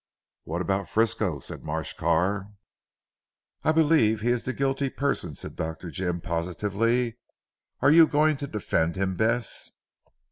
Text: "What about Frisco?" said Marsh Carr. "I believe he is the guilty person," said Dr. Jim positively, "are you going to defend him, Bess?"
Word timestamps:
"What 0.45 0.63
about 0.63 0.89
Frisco?" 0.89 1.37
said 1.39 1.63
Marsh 1.63 1.93
Carr. 1.93 2.53
"I 3.63 3.71
believe 3.71 4.21
he 4.21 4.29
is 4.31 4.41
the 4.41 4.51
guilty 4.51 4.89
person," 4.89 5.35
said 5.35 5.55
Dr. 5.55 5.91
Jim 5.91 6.21
positively, 6.21 7.19
"are 7.83 7.91
you 7.91 8.07
going 8.07 8.35
to 8.37 8.47
defend 8.47 8.95
him, 8.95 9.15
Bess?" 9.15 9.69